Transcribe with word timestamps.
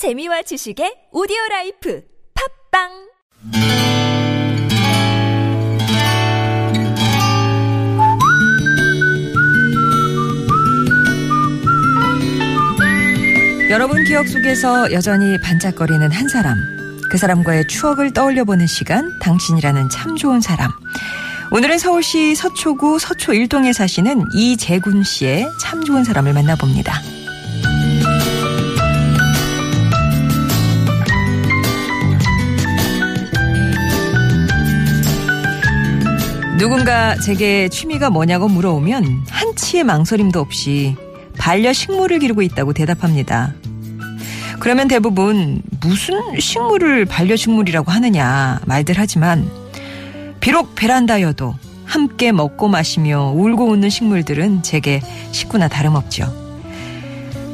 재미와 0.00 0.40
지식의 0.40 1.12
오디오 1.12 1.36
라이프 1.50 2.02
팟빵 2.72 2.88
여러분 13.68 14.02
기억 14.04 14.26
속에서 14.26 14.90
여전히 14.90 15.38
반짝거리는 15.38 16.10
한 16.10 16.28
사람. 16.28 16.56
그 17.10 17.18
사람과의 17.18 17.66
추억을 17.66 18.14
떠올려 18.14 18.46
보는 18.46 18.66
시간, 18.66 19.18
당신이라는 19.18 19.90
참 19.90 20.16
좋은 20.16 20.40
사람. 20.40 20.70
오늘은 21.52 21.76
서울시 21.76 22.34
서초구 22.34 22.98
서초 22.98 23.34
일동에 23.34 23.74
사시는 23.74 24.24
이재군 24.32 25.02
씨의 25.02 25.46
참 25.60 25.84
좋은 25.84 26.04
사람을 26.04 26.32
만나봅니다. 26.32 27.19
누군가 36.60 37.16
제게 37.16 37.70
취미가 37.70 38.10
뭐냐고 38.10 38.46
물어오면 38.46 39.24
한치의 39.30 39.82
망설임도 39.82 40.40
없이 40.40 40.94
반려 41.38 41.72
식물을 41.72 42.18
기르고 42.18 42.42
있다고 42.42 42.74
대답합니다. 42.74 43.54
그러면 44.58 44.86
대부분 44.86 45.62
무슨 45.80 46.20
식물을 46.38 47.06
반려식물이라고 47.06 47.90
하느냐 47.90 48.60
말들 48.66 48.96
하지만 48.98 49.50
비록 50.40 50.74
베란다여도 50.74 51.54
함께 51.86 52.30
먹고 52.30 52.68
마시며 52.68 53.32
울고 53.34 53.70
웃는 53.70 53.88
식물들은 53.88 54.62
제게 54.62 55.00
식구나 55.32 55.66
다름없죠. 55.66 56.30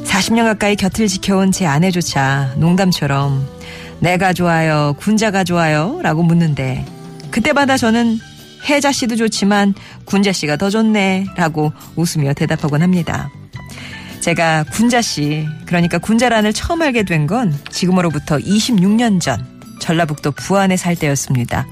40년 0.03 0.43
가까이 0.43 0.75
곁을 0.75 1.07
지켜온 1.07 1.53
제 1.53 1.65
아내조차 1.65 2.55
농담처럼 2.57 3.47
내가 4.01 4.33
좋아요, 4.33 4.95
군자가 4.99 5.45
좋아요 5.45 6.01
라고 6.03 6.23
묻는데 6.23 6.83
그때마다 7.31 7.77
저는 7.77 8.19
혜자 8.67 8.91
씨도 8.91 9.15
좋지만 9.15 9.73
군자 10.05 10.31
씨가 10.31 10.57
더 10.57 10.69
좋네 10.69 11.27
라고 11.35 11.71
웃으며 11.95 12.33
대답하곤 12.33 12.81
합니다. 12.81 13.29
제가 14.19 14.65
군자 14.71 15.01
씨, 15.01 15.45
그러니까 15.65 15.97
군자란을 15.99 16.51
처음 16.53 16.81
알게 16.81 17.03
된 17.03 17.27
건 17.27 17.57
지금으로부터 17.71 18.37
26년 18.37 19.21
전 19.21 19.45
전라북도 19.79 20.31
부안에 20.31 20.75
살 20.75 20.95
때였습니다. 20.95 21.65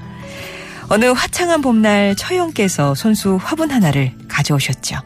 어느 0.88 1.06
화창한 1.06 1.60
봄날 1.62 2.14
처형께서 2.16 2.94
손수 2.94 3.38
화분 3.42 3.70
하나를 3.70 4.12
가져오셨죠. 4.28 4.96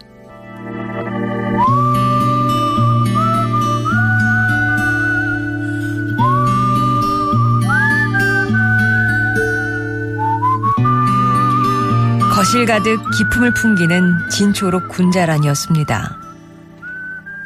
거실 12.50 12.66
가득 12.66 12.98
기품을 13.16 13.54
풍기는 13.54 14.28
진초록 14.28 14.88
군자란이었습니다. 14.88 16.18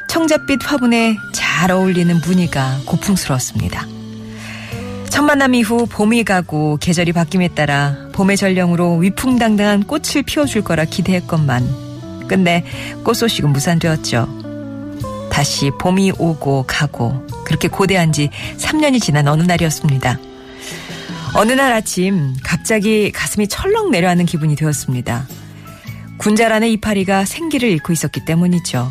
청잣빛 0.08 0.60
화분에 0.64 1.19
잘 1.34 1.70
어울리는 1.70 2.19
무늬가 2.24 2.78
고풍스러웠습니다. 2.86 3.86
첫 5.10 5.20
만남 5.20 5.55
이후 5.55 5.84
봄이 5.84 6.25
가고 6.25 6.78
계절이 6.78 7.12
바뀜에 7.12 7.48
따라 7.48 7.94
봄의 8.14 8.38
전령으로 8.38 8.97
위풍당당한 8.97 9.82
꽃을 9.82 10.22
피워줄 10.25 10.64
거라 10.64 10.86
기대했건만 10.86 11.69
근데 12.27 12.64
꽃 13.05 13.12
소식은 13.12 13.52
무산되었죠. 13.52 14.27
다시 15.30 15.70
봄이 15.78 16.12
오고 16.16 16.64
가고 16.66 17.27
그렇게 17.44 17.69
고대한 17.69 18.10
지 18.10 18.30
3년이 18.56 19.02
지난 19.02 19.28
어느 19.28 19.42
날이었습니다. 19.42 20.19
어느 21.34 21.52
날 21.52 21.72
아침 21.72 22.34
갑자기 22.42 23.10
가슴이 23.10 23.48
철렁 23.48 23.90
내려앉는 23.90 24.27
기분이 24.27 24.54
되었습니다. 24.56 25.27
군자란의 26.19 26.72
이파리가 26.75 27.25
생기를 27.25 27.69
잃고 27.70 27.92
있었기 27.92 28.25
때문이죠. 28.25 28.91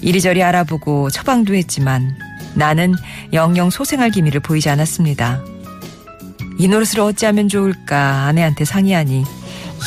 이리저리 0.00 0.42
알아보고 0.42 1.10
처방도 1.10 1.54
했지만 1.54 2.16
나는 2.54 2.94
영영 3.32 3.70
소생할 3.70 4.10
기미를 4.10 4.40
보이지 4.40 4.70
않았습니다. 4.70 5.42
이 6.58 6.68
노릇을 6.68 7.00
어찌하면 7.00 7.48
좋을까 7.48 8.24
아내한테 8.26 8.64
상의하니 8.64 9.24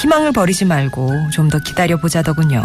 희망을 0.01 0.31
버리지 0.33 0.65
말고 0.65 1.29
좀 1.31 1.49
더 1.49 1.59
기다려보자더군요. 1.59 2.63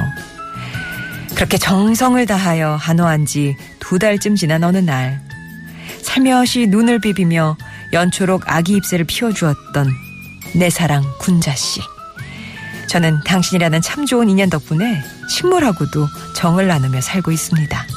그렇게 1.34 1.58
정성을 1.58 2.24
다하여 2.26 2.74
한호한 2.76 3.24
지 3.26 3.56
두 3.78 4.00
달쯤 4.00 4.34
지난 4.34 4.64
어느 4.64 4.78
날 4.78 5.20
살며시 6.02 6.66
눈을 6.66 6.98
비비며 6.98 7.56
연초록 7.96 8.42
아기 8.46 8.74
잎새를 8.74 9.06
피워주었던 9.06 9.90
내 10.54 10.68
사랑 10.68 11.02
군자씨. 11.18 11.80
저는 12.90 13.20
당신이라는 13.24 13.80
참 13.80 14.04
좋은 14.04 14.28
인연 14.28 14.50
덕분에 14.50 15.02
식물하고도 15.30 16.06
정을 16.34 16.66
나누며 16.68 17.00
살고 17.00 17.32
있습니다. 17.32 17.95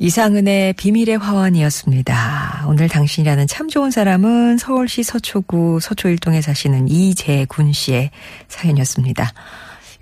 이상은의 0.00 0.74
비밀의 0.74 1.18
화원이었습니다. 1.18 2.66
오늘 2.68 2.88
당신이라는 2.88 3.48
참 3.48 3.68
좋은 3.68 3.90
사람은 3.90 4.56
서울시 4.58 5.02
서초구 5.02 5.80
서초일동에 5.82 6.40
사시는 6.40 6.88
이재군 6.88 7.72
씨의 7.72 8.10
사연이었습니다. 8.46 9.32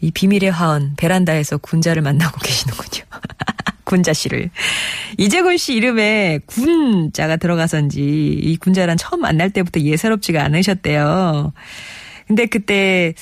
이 0.03 0.11
비밀의 0.11 0.51
화원 0.51 0.93
베란다에서 0.99 1.57
군자를 1.57 2.03
만나고 2.03 2.39
계시는군요. 2.41 3.05
군자 3.85 4.13
씨를. 4.13 4.51
이재군 5.17 5.57
씨 5.57 5.73
이름에 5.75 6.41
군자가 6.45 7.37
들어가선지 7.37 8.03
이 8.03 8.57
군자란 8.59 8.99
처음 8.99 9.23
만날 9.23 9.49
때부터 9.49 9.81
예사롭지가 9.81 10.45
않으셨대요. 10.45 11.55
근데 12.27 12.45
그때 12.45 13.15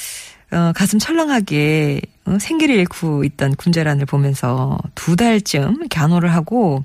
어, 0.50 0.72
가슴 0.74 0.98
철렁하게 0.98 2.00
어, 2.00 2.13
생기를 2.38 2.76
잃고 2.76 3.24
있던 3.24 3.54
군자란을 3.56 4.06
보면서 4.06 4.78
두 4.94 5.16
달쯤 5.16 5.88
간호를 5.88 6.32
하고 6.32 6.82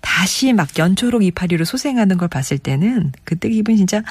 다시 0.00 0.52
막 0.52 0.78
연초록 0.78 1.22
이파리로 1.24 1.64
소생하는 1.64 2.16
걸 2.16 2.28
봤을 2.28 2.58
때는 2.58 3.12
그때 3.24 3.48
기분이 3.48 3.76
진짜 3.76 4.02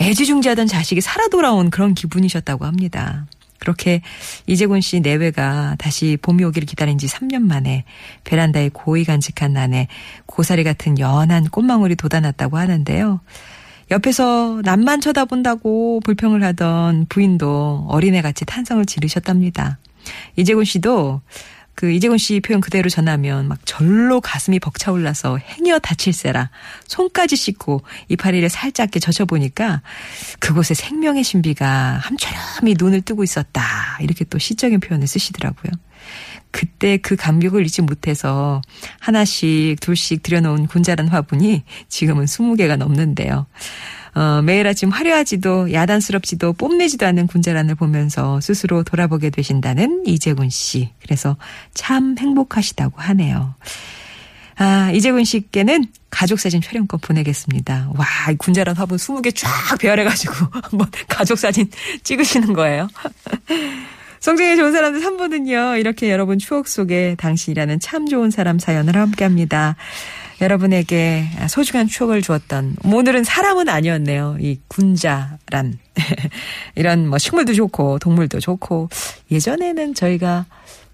애지중지하던 0.00 0.66
자식이 0.66 1.00
살아 1.00 1.28
돌아온 1.28 1.70
그런 1.70 1.94
기분이셨다고 1.94 2.64
합니다. 2.64 3.26
그렇게 3.58 4.02
이재곤 4.46 4.80
씨 4.80 5.00
내외가 5.00 5.74
다시 5.78 6.18
봄이 6.20 6.44
오기를 6.44 6.66
기다린 6.66 6.98
지 6.98 7.06
3년 7.06 7.42
만에 7.42 7.84
베란다에 8.24 8.70
고이 8.72 9.04
간직한 9.04 9.54
난에 9.54 9.88
고사리 10.26 10.64
같은 10.64 10.98
연한 10.98 11.48
꽃망울이 11.48 11.96
돋아났다고 11.96 12.58
하는데요. 12.58 13.20
옆에서 13.90 14.60
남만 14.64 15.00
쳐다본다고 15.00 16.00
불평을 16.04 16.42
하던 16.42 17.06
부인도 17.08 17.86
어린애같이 17.88 18.44
탄성을 18.44 18.84
지르셨답니다. 18.86 19.78
이재곤 20.36 20.64
씨도 20.64 21.20
그 21.74 21.90
이재곤 21.90 22.18
씨 22.18 22.40
표현 22.40 22.60
그대로 22.60 22.88
전하면 22.88 23.48
막 23.48 23.58
절로 23.64 24.20
가슴이 24.20 24.60
벅차올라서 24.60 25.38
행여 25.38 25.80
다칠세라 25.80 26.50
손까지 26.86 27.36
씻고 27.36 27.82
이파리를 28.08 28.48
살짝 28.48 28.92
젖혀보니까 28.92 29.82
그곳에 30.38 30.74
생명의 30.74 31.24
신비가 31.24 31.98
함처럼이 32.00 32.76
눈을 32.78 33.00
뜨고 33.02 33.24
있었다. 33.24 33.98
이렇게 34.00 34.24
또 34.24 34.38
시적인 34.38 34.80
표현을 34.80 35.06
쓰시더라고요. 35.08 35.72
그때 36.50 36.96
그 36.96 37.16
감격을 37.16 37.64
잊지 37.66 37.82
못해서 37.82 38.62
하나씩 39.00 39.80
둘씩 39.80 40.22
들여놓은 40.22 40.68
군자란 40.68 41.08
화분이 41.08 41.64
지금은 41.88 42.26
20개가 42.26 42.76
넘는데요. 42.76 43.46
어, 44.14 44.42
매일 44.42 44.66
아침 44.66 44.90
화려하지도 44.90 45.72
야단스럽지도 45.72 46.52
뽐내지도 46.52 47.04
않는 47.06 47.26
군자란을 47.26 47.74
보면서 47.74 48.40
스스로 48.40 48.84
돌아보게 48.84 49.30
되신다는 49.30 50.04
이재군 50.06 50.50
씨. 50.50 50.90
그래서 51.02 51.36
참 51.74 52.14
행복하시다고 52.16 53.00
하네요. 53.00 53.54
아, 54.56 54.92
이재군 54.92 55.24
씨께는 55.24 55.86
가족사진 56.10 56.60
촬영권 56.60 57.00
보내겠습니다. 57.00 57.90
와, 57.96 58.06
군자란 58.38 58.76
화분 58.76 58.98
20개 58.98 59.34
쫙 59.34 59.50
배열해가지고 59.80 60.32
한번 60.62 60.88
가족사진 61.08 61.68
찍으시는 62.04 62.52
거예요. 62.52 62.88
성정의 64.24 64.56
좋은 64.56 64.72
사람들 64.72 65.02
3부는요, 65.02 65.78
이렇게 65.78 66.10
여러분 66.10 66.38
추억 66.38 66.66
속에 66.66 67.14
당신이라는 67.18 67.78
참 67.78 68.06
좋은 68.06 68.30
사람 68.30 68.58
사연을 68.58 68.96
함께 68.96 69.22
합니다. 69.22 69.76
여러분에게 70.44 71.26
소중한 71.48 71.88
추억을 71.88 72.20
주었던 72.20 72.76
오늘은 72.84 73.24
사람은 73.24 73.68
아니었네요. 73.68 74.36
이 74.40 74.58
군자란 74.68 75.78
이런 76.76 77.08
뭐 77.08 77.18
식물도 77.18 77.54
좋고 77.54 77.98
동물도 77.98 78.40
좋고 78.40 78.90
예전에는 79.30 79.94
저희가 79.94 80.44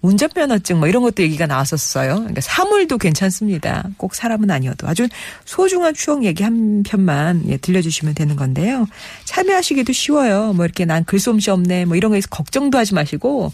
운전면허증 0.01 0.79
뭐 0.79 0.87
이런 0.87 1.03
것도 1.03 1.21
얘기가 1.21 1.45
나왔었어요. 1.45 2.15
그러니까 2.15 2.41
사물도 2.41 2.97
괜찮습니다. 2.97 3.83
꼭 3.97 4.15
사람은 4.15 4.49
아니어도 4.49 4.87
아주 4.87 5.07
소중한 5.45 5.93
추억 5.93 6.23
얘기 6.23 6.43
한 6.43 6.83
편만 6.83 7.43
예, 7.47 7.57
들려주시면 7.57 8.15
되는 8.15 8.35
건데요. 8.35 8.87
참여하시기도 9.25 9.93
쉬워요. 9.93 10.53
뭐 10.53 10.65
이렇게 10.65 10.85
난 10.85 11.03
글솜씨 11.03 11.51
없네 11.51 11.85
뭐 11.85 11.95
이런 11.95 12.11
거에서 12.11 12.29
걱정도 12.29 12.77
하지 12.77 12.95
마시고 12.95 13.51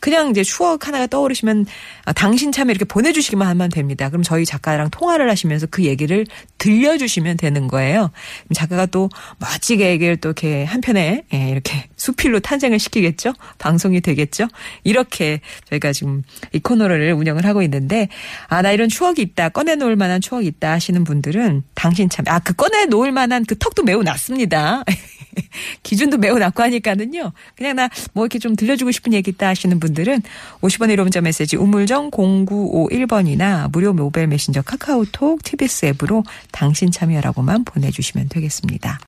그냥 0.00 0.30
이제 0.30 0.42
추억 0.42 0.86
하나가 0.86 1.06
떠오르시면 1.06 1.66
아, 2.04 2.12
당신 2.12 2.52
참여 2.52 2.70
이렇게 2.70 2.84
보내주시기만 2.84 3.46
하면 3.48 3.68
됩니다. 3.68 4.08
그럼 4.08 4.22
저희 4.22 4.44
작가랑 4.44 4.90
통화를 4.90 5.28
하시면서 5.28 5.66
그 5.66 5.84
얘기를 5.84 6.26
들려주시면 6.58 7.36
되는 7.36 7.68
거예요. 7.68 8.10
작가가 8.54 8.86
또 8.86 9.08
멋지게 9.38 9.90
얘기를 9.90 10.16
또 10.16 10.30
이렇게 10.30 10.64
한편에 10.64 11.24
예, 11.34 11.50
이렇게 11.50 11.88
수필로 11.96 12.40
탄생을 12.40 12.78
시키겠죠. 12.78 13.34
방송이 13.58 14.00
되겠죠. 14.00 14.48
이렇게 14.84 15.40
저희가 15.68 15.92
지금 15.92 16.22
이 16.52 16.60
코너를 16.60 17.12
운영을 17.12 17.44
하고 17.44 17.62
있는데 17.62 18.08
아 18.48 18.60
나 18.60 18.72
이런 18.72 18.88
추억이 18.88 19.20
있다 19.22 19.48
꺼내놓을 19.50 19.96
만한 19.96 20.20
추억이 20.20 20.46
있다 20.46 20.72
하시는 20.72 21.02
분들은 21.04 21.62
당신 21.74 22.08
참여 22.08 22.26
아그 22.34 22.54
꺼내놓을 22.54 23.10
만한 23.12 23.44
그 23.44 23.56
턱도 23.56 23.82
매우 23.84 24.02
낮습니다. 24.02 24.84
기준도 25.82 26.18
매우 26.18 26.38
낮고 26.38 26.62
하니까는요. 26.62 27.32
그냥 27.56 27.76
나 27.76 27.88
뭐 28.12 28.24
이렇게 28.24 28.38
좀 28.38 28.56
들려주고 28.56 28.90
싶은 28.90 29.12
얘기 29.12 29.30
있다 29.30 29.48
하시는 29.48 29.78
분들은 29.78 30.22
50원의 30.60 30.96
1호 30.96 31.02
문자 31.02 31.20
메시지 31.20 31.56
우물정 31.56 32.10
0951번이나 32.10 33.70
무료 33.70 33.92
모바일 33.92 34.26
메신저 34.26 34.62
카카오톡 34.62 35.42
TBS 35.42 35.86
앱으로 35.86 36.24
당신 36.52 36.90
참여라고만 36.90 37.64
보내주시면 37.64 38.28
되겠습니다. 38.28 38.98